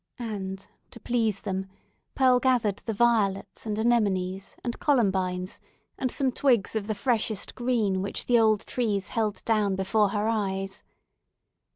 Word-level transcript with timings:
—and, 0.17 0.67
to 0.89 0.99
please 0.99 1.41
them, 1.41 1.67
Pearl 2.15 2.39
gathered 2.39 2.77
the 2.77 2.91
violets, 2.93 3.67
and 3.67 3.77
anemones, 3.77 4.55
and 4.63 4.79
columbines, 4.79 5.59
and 5.95 6.09
some 6.11 6.31
twigs 6.31 6.75
of 6.75 6.87
the 6.87 6.95
freshest 6.95 7.53
green, 7.53 8.01
which 8.01 8.25
the 8.25 8.39
old 8.39 8.65
trees 8.65 9.09
held 9.09 9.45
down 9.45 9.75
before 9.75 10.09
her 10.09 10.27
eyes. 10.27 10.81